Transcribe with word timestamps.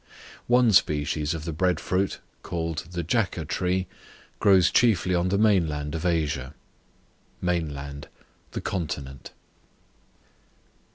One 0.47 0.71
species 0.73 1.35
of 1.35 1.45
the 1.45 1.53
bread 1.53 1.79
fruit, 1.79 2.17
called 2.41 2.85
the 2.89 3.03
Jaca 3.03 3.45
tree, 3.47 3.85
grows 4.39 4.71
chiefly 4.71 5.13
on 5.13 5.29
the 5.29 5.37
mainland 5.37 5.93
of 5.93 6.07
Asia. 6.07 6.55
Mainland, 7.39 8.07
the 8.53 8.61
continent. 8.61 9.29